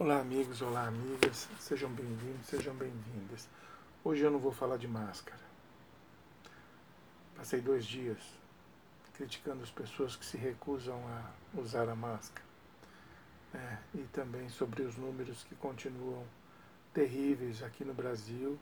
Olá, 0.00 0.20
amigos, 0.20 0.62
olá, 0.62 0.86
amigas, 0.86 1.48
sejam 1.58 1.90
bem-vindos, 1.90 2.46
sejam 2.46 2.72
bem-vindas. 2.72 3.48
Hoje 4.04 4.22
eu 4.22 4.30
não 4.30 4.38
vou 4.38 4.52
falar 4.52 4.76
de 4.76 4.86
máscara. 4.86 5.40
Passei 7.34 7.60
dois 7.60 7.84
dias 7.84 8.16
criticando 9.14 9.64
as 9.64 9.72
pessoas 9.72 10.14
que 10.14 10.24
se 10.24 10.36
recusam 10.36 10.96
a 11.08 11.60
usar 11.60 11.88
a 11.88 11.96
máscara. 11.96 12.46
É, 13.52 13.78
e 13.96 14.02
também 14.12 14.48
sobre 14.48 14.82
os 14.82 14.96
números 14.96 15.42
que 15.42 15.56
continuam 15.56 16.24
terríveis 16.94 17.60
aqui 17.64 17.84
no 17.84 17.92
Brasil, 17.92 18.56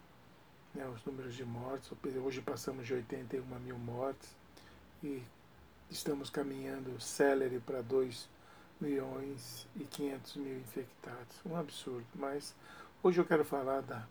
né, 0.74 0.88
os 0.88 1.04
números 1.04 1.34
de 1.34 1.44
mortes. 1.44 1.92
Hoje 2.24 2.40
passamos 2.40 2.86
de 2.86 2.94
81 2.94 3.44
mil 3.60 3.76
mortes 3.76 4.34
e 5.04 5.22
estamos 5.90 6.30
caminhando 6.30 6.98
célere 6.98 7.60
para 7.60 7.82
2 7.82 8.26
milhões 8.80 9.66
e 9.76 9.84
500 9.84 10.36
mil 10.36 10.58
infectados. 10.58 11.36
Um 11.44 11.56
absurdo. 11.56 12.06
Mas 12.14 12.54
hoje 13.02 13.20
eu 13.20 13.24
quero 13.24 13.44
falar 13.44 13.82
da 13.82 14.06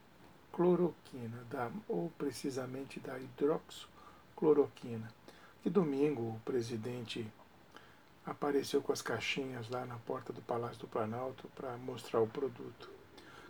cloroquina, 0.52 1.44
da, 1.50 1.70
ou 1.88 2.10
precisamente 2.18 3.00
da 3.00 3.20
hidroxicloroquina. 3.20 5.12
Que 5.62 5.70
domingo 5.70 6.22
o 6.22 6.42
presidente 6.46 7.28
apareceu 8.26 8.82
com 8.82 8.92
as 8.92 9.02
caixinhas 9.02 9.70
lá 9.70 9.86
na 9.86 9.98
porta 9.98 10.34
do 10.34 10.42
Palácio 10.42 10.80
do 10.80 10.88
Planalto 10.88 11.48
para 11.56 11.78
mostrar 11.78 12.22
o 12.22 12.28
produto, 12.28 12.90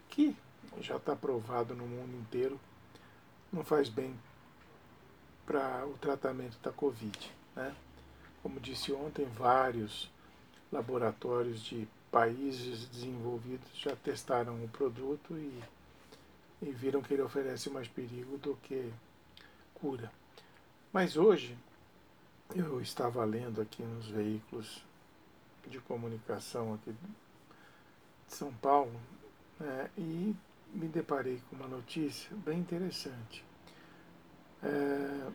que 0.09 0.35
já 0.81 0.97
está 0.97 1.15
provado 1.15 1.73
no 1.73 1.85
mundo 1.85 2.17
inteiro, 2.17 2.59
não 3.51 3.63
faz 3.63 3.87
bem 3.87 4.17
para 5.45 5.85
o 5.85 5.97
tratamento 5.97 6.57
da 6.59 6.71
Covid. 6.71 7.31
Né? 7.55 7.73
Como 8.43 8.59
disse 8.59 8.91
ontem, 8.91 9.25
vários 9.25 10.09
laboratórios 10.71 11.61
de 11.61 11.87
países 12.11 12.85
desenvolvidos 12.85 13.67
já 13.75 13.95
testaram 13.95 14.63
o 14.63 14.69
produto 14.69 15.37
e, 15.37 15.63
e 16.61 16.71
viram 16.71 17.01
que 17.01 17.13
ele 17.13 17.21
oferece 17.21 17.69
mais 17.69 17.87
perigo 17.87 18.37
do 18.37 18.55
que 18.63 18.91
cura. 19.73 20.11
Mas 20.93 21.17
hoje 21.17 21.57
eu 22.55 22.79
estava 22.79 23.23
lendo 23.25 23.61
aqui 23.61 23.83
nos 23.83 24.07
veículos 24.07 24.81
de 25.67 25.79
comunicação 25.79 26.73
aqui 26.73 26.93
de 26.93 28.33
São 28.33 28.53
Paulo 28.53 28.97
né, 29.59 29.89
e 29.97 30.35
me 30.73 30.87
deparei 30.87 31.41
com 31.49 31.55
uma 31.55 31.67
notícia 31.67 32.29
bem 32.45 32.59
interessante. 32.59 33.43
É, 34.63 35.31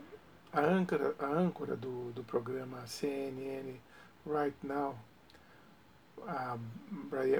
a 0.52 0.60
âncora, 0.60 1.14
a 1.18 1.26
âncora 1.26 1.76
do, 1.76 2.10
do 2.12 2.24
programa 2.24 2.86
CNN 2.86 3.74
Right 4.26 4.56
Now 4.62 4.96
a 6.26 6.56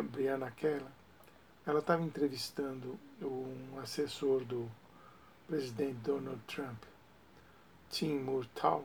Brianna 0.03 0.51
Keller, 0.51 0.85
ela 1.67 1.81
estava 1.81 2.03
entrevistando 2.03 2.99
um 3.23 3.79
assessor 3.81 4.45
do 4.45 4.71
presidente 5.47 5.99
Donald 6.05 6.41
Trump, 6.47 6.83
Tim 7.91 8.19
Murtaugh, 8.19 8.85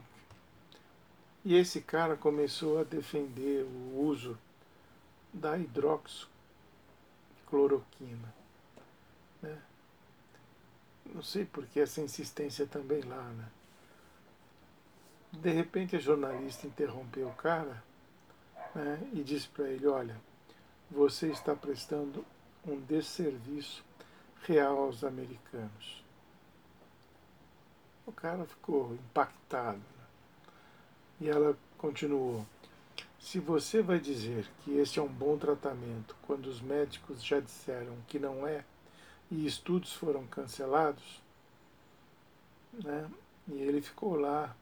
e 1.43 1.55
esse 1.55 1.81
cara 1.81 2.15
começou 2.17 2.79
a 2.79 2.83
defender 2.83 3.63
o 3.63 3.99
uso 3.99 4.37
da 5.31 5.57
hidroxicloroquina. 5.57 8.33
Né? 9.41 9.57
Não 11.13 11.21
sei 11.21 11.45
por 11.45 11.67
que 11.67 11.79
essa 11.79 12.01
insistência 12.01 12.65
também 12.65 13.03
lá, 13.03 13.21
né? 13.21 13.47
De 15.33 15.51
repente 15.51 15.95
a 15.95 15.99
jornalista 15.99 16.65
interrompeu 16.65 17.27
o 17.27 17.35
cara 17.35 17.83
né, 18.75 18.99
e 19.13 19.23
disse 19.23 19.47
para 19.47 19.69
ele: 19.69 19.87
Olha, 19.87 20.15
você 20.91 21.31
está 21.31 21.55
prestando 21.55 22.23
um 22.67 22.79
desserviço 22.81 23.83
real 24.43 24.77
aos 24.77 25.03
americanos. 25.03 26.03
O 28.05 28.11
cara 28.11 28.45
ficou 28.45 28.93
impactado. 28.93 29.77
Né? 29.77 30.05
E 31.21 31.29
ela 31.29 31.57
continuou: 31.77 32.45
Se 33.19 33.39
você 33.39 33.81
vai 33.81 33.99
dizer 33.99 34.45
que 34.63 34.77
esse 34.77 34.99
é 34.99 35.01
um 35.01 35.07
bom 35.07 35.37
tratamento 35.37 36.15
quando 36.27 36.47
os 36.47 36.61
médicos 36.61 37.23
já 37.23 37.39
disseram 37.39 37.95
que 38.07 38.19
não 38.19 38.45
é 38.45 38.63
e 39.31 39.45
estudos 39.45 39.93
foram 39.93 40.27
cancelados, 40.27 41.21
né? 42.73 43.09
E 43.47 43.53
ele 43.53 43.81
ficou 43.81 44.15
lá 44.15 44.55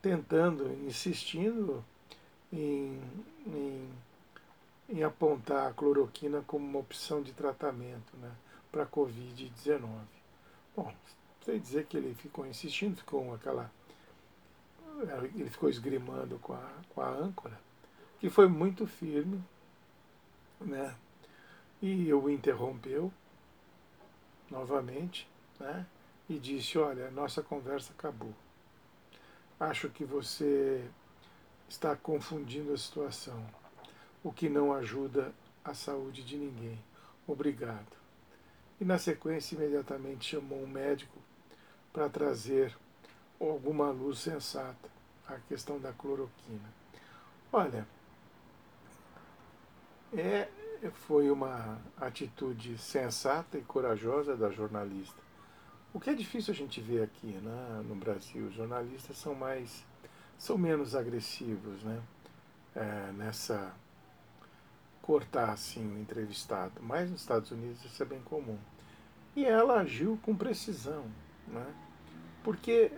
tentando, 0.00 0.72
insistindo 0.86 1.84
em, 2.56 3.00
em, 3.46 3.90
em 4.88 5.02
apontar 5.02 5.68
a 5.68 5.74
cloroquina 5.74 6.42
como 6.46 6.66
uma 6.66 6.78
opção 6.78 7.22
de 7.22 7.32
tratamento 7.32 8.16
né, 8.16 8.32
para 8.72 8.84
a 8.84 8.86
Covid-19. 8.86 9.88
Bom, 10.74 10.92
sei 11.44 11.58
dizer 11.58 11.86
que 11.86 11.96
ele 11.96 12.14
ficou 12.14 12.46
insistindo, 12.46 12.96
ficou 12.96 13.34
aquela. 13.34 13.70
Ele 15.34 15.50
ficou 15.50 15.68
esgrimando 15.68 16.38
com 16.38 16.54
a, 16.54 16.70
com 16.94 17.00
a 17.02 17.08
âncora, 17.08 17.58
que 18.18 18.30
foi 18.30 18.48
muito 18.48 18.86
firme, 18.86 19.42
né? 20.60 20.94
E 21.82 22.10
o 22.14 22.30
interrompeu 22.30 23.12
novamente, 24.50 25.28
né? 25.60 25.86
E 26.28 26.38
disse: 26.38 26.78
Olha, 26.78 27.10
nossa 27.10 27.42
conversa 27.42 27.92
acabou. 27.92 28.32
Acho 29.60 29.90
que 29.90 30.04
você 30.04 30.88
está 31.68 31.96
confundindo 31.96 32.72
a 32.72 32.78
situação, 32.78 33.44
o 34.22 34.32
que 34.32 34.48
não 34.48 34.72
ajuda 34.72 35.32
a 35.64 35.74
saúde 35.74 36.22
de 36.22 36.36
ninguém. 36.36 36.78
Obrigado. 37.26 37.96
E 38.80 38.84
na 38.84 38.98
sequência, 38.98 39.56
imediatamente 39.56 40.30
chamou 40.30 40.62
um 40.62 40.66
médico 40.66 41.18
para 41.92 42.08
trazer 42.08 42.76
alguma 43.40 43.90
luz 43.90 44.18
sensata 44.18 44.88
à 45.26 45.36
questão 45.48 45.80
da 45.80 45.92
cloroquina. 45.92 46.72
Olha, 47.52 47.86
é, 50.16 50.48
foi 50.92 51.30
uma 51.30 51.78
atitude 51.96 52.78
sensata 52.78 53.58
e 53.58 53.62
corajosa 53.62 54.36
da 54.36 54.50
jornalista. 54.50 55.20
O 55.92 55.98
que 55.98 56.10
é 56.10 56.14
difícil 56.14 56.52
a 56.52 56.56
gente 56.56 56.80
ver 56.80 57.02
aqui 57.02 57.26
né, 57.26 57.82
no 57.88 57.94
Brasil. 57.94 58.46
Os 58.46 58.54
jornalistas 58.54 59.16
são 59.16 59.34
mais 59.34 59.84
são 60.38 60.58
menos 60.58 60.94
agressivos, 60.94 61.82
né? 61.82 62.00
É, 62.74 63.12
nessa 63.12 63.74
cortar 65.00 65.50
assim 65.50 65.86
o 65.86 65.98
entrevistado. 65.98 66.74
Mas 66.80 67.10
nos 67.10 67.20
Estados 67.20 67.50
Unidos 67.50 67.84
isso 67.84 68.02
é 68.02 68.06
bem 68.06 68.20
comum. 68.22 68.58
E 69.34 69.44
ela 69.44 69.80
agiu 69.80 70.18
com 70.22 70.34
precisão, 70.34 71.04
né? 71.46 71.66
Porque 72.42 72.90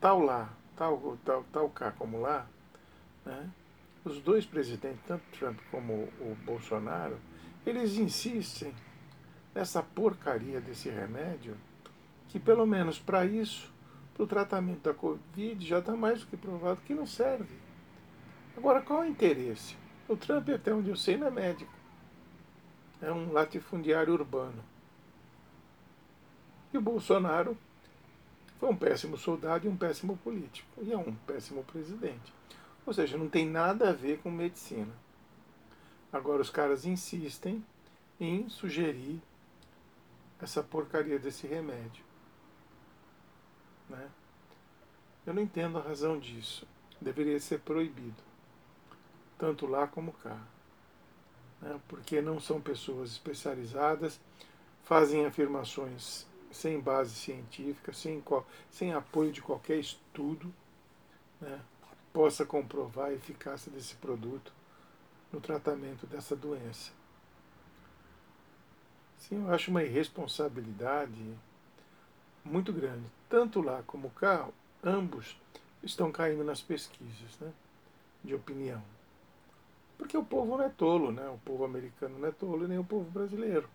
tal 0.00 0.20
lá, 0.20 0.52
tal, 0.76 1.18
tal, 1.24 1.44
tal 1.52 1.70
cá 1.70 1.92
como 1.92 2.20
lá, 2.20 2.46
né? 3.24 3.50
os 4.04 4.20
dois 4.20 4.44
presidentes, 4.44 5.00
tanto 5.06 5.22
Trump 5.38 5.58
como 5.70 6.08
o 6.20 6.36
Bolsonaro, 6.44 7.18
eles 7.64 7.96
insistem 7.96 8.74
nessa 9.54 9.82
porcaria 9.82 10.60
desse 10.60 10.88
remédio, 10.88 11.56
que 12.28 12.40
pelo 12.40 12.66
menos 12.66 12.98
para 12.98 13.24
isso 13.24 13.71
para 14.14 14.22
o 14.24 14.26
tratamento 14.26 14.82
da 14.82 14.94
Covid 14.94 15.66
já 15.66 15.78
está 15.78 15.96
mais 15.96 16.20
do 16.20 16.26
que 16.26 16.36
provado 16.36 16.80
que 16.82 16.94
não 16.94 17.06
serve. 17.06 17.54
Agora, 18.56 18.82
qual 18.82 19.02
é 19.02 19.06
o 19.06 19.10
interesse? 19.10 19.76
O 20.08 20.16
Trump, 20.16 20.48
até 20.50 20.74
onde 20.74 20.90
eu 20.90 20.96
sei, 20.96 21.16
não 21.16 21.28
é 21.28 21.30
médico. 21.30 21.72
É 23.00 23.10
um 23.10 23.32
latifundiário 23.32 24.12
urbano. 24.12 24.62
E 26.72 26.78
o 26.78 26.80
Bolsonaro 26.80 27.56
foi 28.58 28.68
um 28.68 28.76
péssimo 28.76 29.16
soldado 29.16 29.66
e 29.66 29.70
um 29.70 29.76
péssimo 29.76 30.16
político. 30.18 30.68
E 30.82 30.92
é 30.92 30.96
um 30.96 31.14
péssimo 31.26 31.64
presidente. 31.64 32.32
Ou 32.86 32.92
seja, 32.92 33.16
não 33.16 33.28
tem 33.28 33.46
nada 33.46 33.90
a 33.90 33.92
ver 33.92 34.18
com 34.18 34.30
medicina. 34.30 34.92
Agora, 36.12 36.42
os 36.42 36.50
caras 36.50 36.84
insistem 36.84 37.64
em 38.20 38.48
sugerir 38.48 39.20
essa 40.40 40.62
porcaria 40.62 41.18
desse 41.18 41.46
remédio. 41.46 42.04
Né? 43.92 44.10
Eu 45.26 45.34
não 45.34 45.42
entendo 45.42 45.78
a 45.78 45.82
razão 45.82 46.18
disso. 46.18 46.66
Deveria 47.00 47.38
ser 47.38 47.60
proibido, 47.60 48.22
tanto 49.38 49.66
lá 49.66 49.86
como 49.86 50.12
cá. 50.12 50.38
Né? 51.60 51.80
Porque 51.88 52.20
não 52.20 52.40
são 52.40 52.60
pessoas 52.60 53.10
especializadas, 53.10 54.20
fazem 54.82 55.26
afirmações 55.26 56.26
sem 56.50 56.78
base 56.80 57.14
científica, 57.14 57.92
sem, 57.92 58.22
sem 58.70 58.92
apoio 58.92 59.32
de 59.32 59.40
qualquer 59.40 59.78
estudo 59.78 60.52
né, 61.40 61.60
que 61.82 61.96
possa 62.12 62.44
comprovar 62.44 63.06
a 63.06 63.14
eficácia 63.14 63.70
desse 63.72 63.94
produto 63.96 64.52
no 65.32 65.40
tratamento 65.40 66.06
dessa 66.06 66.36
doença. 66.36 66.92
Sim, 69.16 69.46
eu 69.46 69.54
acho 69.54 69.70
uma 69.70 69.82
irresponsabilidade 69.82 71.36
muito 72.44 72.72
grande. 72.72 73.04
Tanto 73.28 73.60
lá 73.60 73.82
como 73.86 74.10
cá, 74.10 74.48
ambos 74.82 75.36
estão 75.82 76.12
caindo 76.12 76.44
nas 76.44 76.60
pesquisas 76.60 77.38
né, 77.40 77.52
de 78.22 78.34
opinião. 78.34 78.82
Porque 79.98 80.16
o 80.16 80.24
povo 80.24 80.56
não 80.56 80.64
é 80.64 80.68
tolo, 80.68 81.12
né? 81.12 81.28
o 81.28 81.38
povo 81.38 81.64
americano 81.64 82.18
não 82.18 82.28
é 82.28 82.32
tolo 82.32 82.64
e 82.64 82.68
nem 82.68 82.78
o 82.78 82.84
povo 82.84 83.08
brasileiro. 83.10 83.68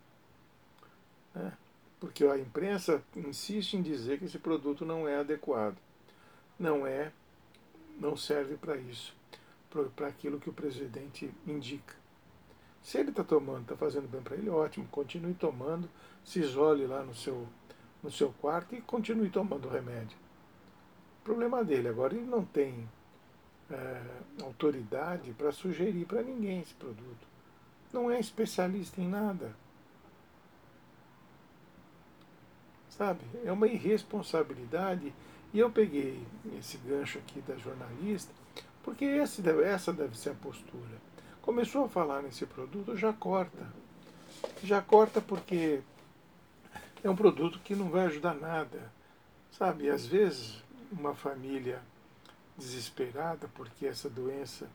Né? 1.34 1.52
Porque 1.98 2.24
a 2.24 2.38
imprensa 2.38 3.02
insiste 3.16 3.74
em 3.74 3.82
dizer 3.82 4.18
que 4.18 4.26
esse 4.26 4.38
produto 4.38 4.84
não 4.84 5.08
é 5.08 5.16
adequado. 5.16 5.76
Não 6.58 6.86
é, 6.86 7.12
não 7.98 8.16
serve 8.16 8.56
para 8.56 8.76
isso, 8.76 9.14
para 9.94 10.08
aquilo 10.08 10.40
que 10.40 10.50
o 10.50 10.52
presidente 10.52 11.32
indica. 11.46 11.94
Se 12.82 12.98
ele 12.98 13.10
está 13.10 13.24
tomando, 13.24 13.62
está 13.62 13.76
fazendo 13.76 14.08
bem 14.08 14.22
para 14.22 14.36
ele, 14.36 14.48
ótimo, 14.48 14.86
continue 14.88 15.34
tomando, 15.34 15.88
se 16.24 16.40
isole 16.40 16.86
lá 16.86 17.02
no 17.02 17.14
seu, 17.14 17.46
no 18.02 18.10
seu 18.10 18.32
quarto 18.40 18.74
e 18.74 18.80
continue 18.80 19.30
tomando 19.30 19.68
remédio. 19.68 20.16
O 21.20 21.24
problema 21.24 21.64
dele, 21.64 21.88
agora 21.88 22.14
ele 22.14 22.24
não 22.24 22.44
tem 22.44 22.88
é, 23.70 24.00
autoridade 24.42 25.32
para 25.32 25.52
sugerir 25.52 26.06
para 26.06 26.22
ninguém 26.22 26.60
esse 26.60 26.74
produto. 26.74 27.26
Não 27.92 28.10
é 28.10 28.18
especialista 28.18 29.00
em 29.00 29.08
nada. 29.08 29.54
Sabe? 32.90 33.20
É 33.44 33.52
uma 33.52 33.66
irresponsabilidade. 33.66 35.12
E 35.52 35.58
eu 35.58 35.70
peguei 35.70 36.22
esse 36.58 36.76
gancho 36.78 37.18
aqui 37.18 37.40
da 37.40 37.56
jornalista, 37.56 38.32
porque 38.82 39.04
esse, 39.04 39.42
essa 39.64 39.92
deve 39.92 40.18
ser 40.18 40.30
a 40.30 40.34
postura. 40.34 40.98
Começou 41.40 41.84
a 41.84 41.88
falar 41.88 42.22
nesse 42.22 42.44
produto, 42.44 42.96
já 42.96 43.12
corta. 43.12 43.66
Já 44.62 44.82
corta 44.82 45.20
porque 45.20 45.80
é 47.02 47.10
um 47.10 47.16
produto 47.16 47.58
que 47.60 47.74
não 47.74 47.90
vai 47.90 48.06
ajudar 48.06 48.34
nada. 48.34 48.92
Sabe? 49.52 49.88
Às 49.88 50.06
vezes, 50.06 50.62
uma 50.92 51.14
família 51.14 51.80
desesperada 52.56 53.48
porque 53.54 53.86
essa 53.86 54.10
doença 54.10 54.68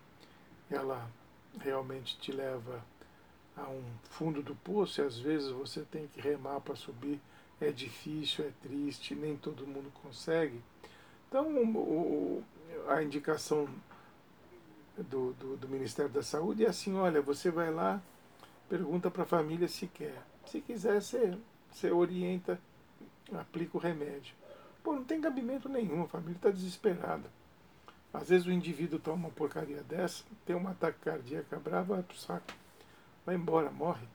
ela 0.72 1.10
realmente 1.60 2.18
te 2.18 2.32
leva 2.32 2.84
a 3.56 3.64
um 3.70 3.84
fundo 4.10 4.42
do 4.42 4.56
poço 4.56 5.02
e 5.02 5.04
às 5.04 5.20
vezes 5.20 5.50
você 5.50 5.82
tem 5.82 6.08
que 6.08 6.20
remar 6.20 6.60
para 6.62 6.76
subir. 6.76 7.20
É 7.62 7.72
difícil, 7.72 8.46
é 8.46 8.52
triste, 8.62 9.16
nem 9.16 9.38
todo 9.38 9.68
mundo 9.68 9.92
consegue. 10.02 10.60
Então, 11.30 11.48
o, 11.48 12.44
a 12.88 13.02
indicação 13.02 13.70
do, 14.98 15.34
do, 15.34 15.58
do, 15.58 15.70
Ministério 15.70 16.12
da 16.12 16.22
Saúde 16.22 16.66
é 16.66 16.70
assim: 16.70 16.96
olha, 16.96 17.22
você 17.22 17.50
vai 17.50 17.72
lá, 17.72 18.02
pergunta 18.68 19.10
para 19.10 19.24
a 19.24 19.28
família 19.28 19.68
se 19.68 19.88
quer. 19.88 20.22
Se 20.46 20.60
quiser, 20.60 21.02
você, 21.02 21.38
você 21.74 21.92
orienta, 21.92 22.60
aplica 23.34 23.78
o 23.78 23.80
remédio. 23.80 24.36
Pô, 24.84 24.94
não 24.94 25.04
tem 25.04 25.20
cabimento 25.20 25.68
nenhum, 25.68 26.04
a 26.04 26.08
família 26.08 26.36
está 26.36 26.50
desesperada. 26.50 27.30
Às 28.14 28.30
vezes 28.30 28.46
o 28.46 28.52
indivíduo 28.52 29.00
toma 29.00 29.28
uma 29.28 29.30
porcaria 29.32 29.82
dessa, 29.84 30.24
tem 30.46 30.56
um 30.56 30.68
ataque 30.68 31.00
cardíaco 31.00 31.60
bravo, 31.60 31.96
vai 31.96 32.04
pro 32.04 32.18
saco, 32.18 32.54
vai 33.26 33.36
embora, 33.36 33.72
morre. 33.72 34.06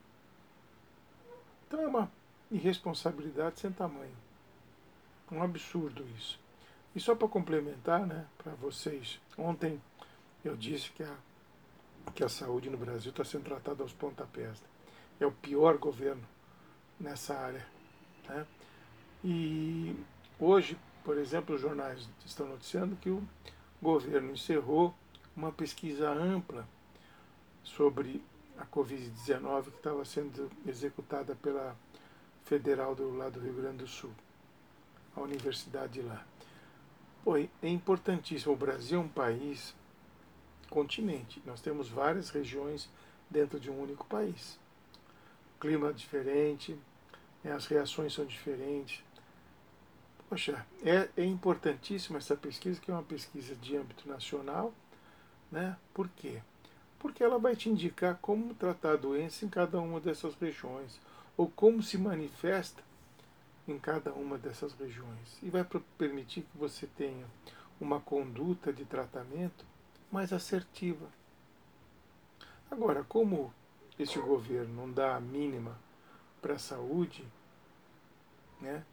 Então 1.67 1.81
é 1.81 1.87
uma 1.87 2.09
irresponsabilidade 2.49 3.59
sem 3.59 3.71
tamanho. 3.71 4.15
Um 5.31 5.43
absurdo 5.43 6.05
isso. 6.17 6.39
E 6.95 6.99
só 6.99 7.13
para 7.13 7.27
complementar, 7.27 8.05
né, 8.07 8.25
para 8.37 8.53
vocês, 8.53 9.19
ontem 9.37 9.79
eu 10.43 10.55
disse 10.55 10.89
que 10.91 11.03
a, 11.03 11.15
que 12.15 12.23
a 12.23 12.29
saúde 12.29 12.69
no 12.69 12.77
Brasil 12.77 13.11
está 13.11 13.23
sendo 13.23 13.43
tratada 13.43 13.83
aos 13.83 13.93
pontapés. 13.93 14.63
É 15.19 15.25
o 15.25 15.31
pior 15.31 15.77
governo 15.77 16.23
nessa 16.99 17.37
área. 17.37 17.65
Né? 18.27 18.45
E 19.23 19.95
hoje, 20.39 20.77
por 21.03 21.17
exemplo, 21.17 21.55
os 21.55 21.61
jornais 21.61 22.07
estão 22.25 22.47
noticiando 22.47 22.95
que 22.95 23.09
o 23.09 23.23
governo 23.81 24.31
encerrou 24.31 24.93
uma 25.35 25.51
pesquisa 25.51 26.09
ampla 26.09 26.67
sobre 27.63 28.21
a 28.57 28.65
Covid-19 28.65 29.63
que 29.63 29.77
estava 29.77 30.03
sendo 30.03 30.51
executada 30.67 31.35
pela 31.35 31.75
Federal 32.43 32.95
do 32.95 33.15
lado 33.15 33.39
do 33.39 33.45
Rio 33.45 33.53
Grande 33.53 33.77
do 33.77 33.87
Sul, 33.87 34.11
a 35.15 35.21
universidade 35.21 36.01
lá. 36.01 36.25
Pô, 37.23 37.37
é 37.37 37.47
importantíssimo. 37.63 38.53
O 38.53 38.57
Brasil 38.57 38.99
é 38.99 39.03
um 39.03 39.07
país 39.07 39.75
continente. 40.69 41.41
Nós 41.45 41.61
temos 41.61 41.89
várias 41.89 42.29
regiões 42.29 42.89
dentro 43.29 43.59
de 43.59 43.69
um 43.69 43.81
único 43.81 44.05
país. 44.05 44.57
Clima 45.59 45.93
diferente, 45.93 46.77
né, 47.43 47.51
as 47.51 47.65
reações 47.67 48.13
são 48.13 48.25
diferentes. 48.25 49.03
Poxa, 50.29 50.65
é, 50.83 51.09
é 51.17 51.25
importantíssima 51.25 52.19
essa 52.19 52.35
pesquisa, 52.35 52.79
que 52.79 52.91
é 52.91 52.93
uma 52.93 53.03
pesquisa 53.03 53.55
de 53.55 53.75
âmbito 53.75 54.07
nacional. 54.07 54.73
Né? 55.51 55.75
Por 55.93 56.07
quê? 56.09 56.41
Porque 56.99 57.23
ela 57.23 57.39
vai 57.39 57.55
te 57.55 57.69
indicar 57.69 58.17
como 58.21 58.53
tratar 58.53 58.91
a 58.91 58.97
doença 58.97 59.45
em 59.45 59.49
cada 59.49 59.79
uma 59.79 59.99
dessas 59.99 60.35
regiões, 60.35 60.99
ou 61.35 61.49
como 61.49 61.81
se 61.81 61.97
manifesta 61.97 62.83
em 63.67 63.79
cada 63.79 64.13
uma 64.13 64.37
dessas 64.37 64.73
regiões. 64.73 65.39
E 65.41 65.49
vai 65.49 65.65
permitir 65.97 66.41
que 66.41 66.57
você 66.57 66.87
tenha 66.95 67.25
uma 67.79 67.99
conduta 67.99 68.71
de 68.71 68.85
tratamento 68.85 69.65
mais 70.11 70.33
assertiva. 70.33 71.07
Agora, 72.69 73.03
como 73.03 73.53
este 73.99 74.19
governo 74.19 74.73
não 74.73 74.91
dá 74.91 75.15
a 75.15 75.19
mínima 75.19 75.77
para 76.41 76.55
a 76.55 76.59
saúde, 76.59 77.27
né? 78.61 78.83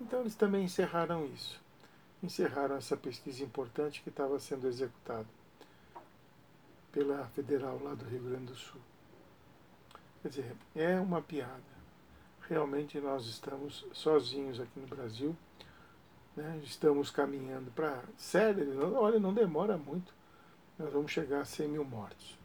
Então 0.00 0.20
eles 0.20 0.34
também 0.34 0.64
encerraram 0.64 1.24
isso. 1.26 1.60
Encerraram 2.22 2.76
essa 2.76 2.96
pesquisa 2.96 3.42
importante 3.42 4.02
que 4.02 4.08
estava 4.08 4.38
sendo 4.38 4.66
executada 4.66 5.26
pela 6.92 7.26
federal 7.28 7.80
lá 7.82 7.94
do 7.94 8.04
Rio 8.04 8.22
Grande 8.22 8.46
do 8.46 8.54
Sul. 8.54 8.80
Quer 10.22 10.28
dizer, 10.28 10.56
é 10.74 10.98
uma 10.98 11.20
piada. 11.20 11.74
Realmente 12.48 13.00
nós 13.00 13.26
estamos 13.26 13.86
sozinhos 13.92 14.60
aqui 14.60 14.78
no 14.78 14.86
Brasil. 14.86 15.36
Né? 16.36 16.60
Estamos 16.64 17.10
caminhando 17.10 17.70
para. 17.70 18.02
Sério, 18.16 18.96
olha, 18.96 19.18
não 19.18 19.32
demora 19.32 19.76
muito. 19.76 20.12
Nós 20.78 20.92
vamos 20.92 21.10
chegar 21.10 21.40
a 21.40 21.44
100 21.44 21.68
mil 21.68 21.84
mortos. 21.84 22.38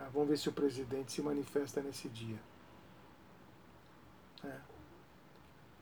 Tá? 0.00 0.08
Vamos 0.12 0.28
ver 0.28 0.38
se 0.38 0.48
o 0.48 0.52
presidente 0.52 1.12
se 1.12 1.22
manifesta 1.22 1.82
nesse 1.82 2.08
dia. 2.08 2.38
É 4.44 4.70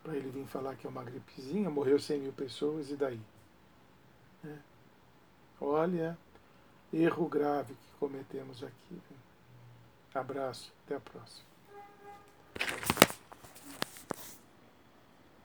para 0.08 0.16
ele 0.16 0.30
vir 0.30 0.46
falar 0.46 0.74
que 0.74 0.86
é 0.86 0.90
uma 0.90 1.04
gripezinha, 1.04 1.68
morreu 1.68 1.98
100 1.98 2.20
mil 2.20 2.32
pessoas 2.32 2.90
e 2.90 2.96
daí? 2.96 3.20
É. 4.42 4.56
Olha, 5.60 6.16
erro 6.90 7.28
grave 7.28 7.74
que 7.74 7.92
cometemos 8.00 8.64
aqui. 8.64 8.98
Abraço, 10.14 10.72
até 10.84 10.96
a 10.96 11.00
próxima. 11.00 11.46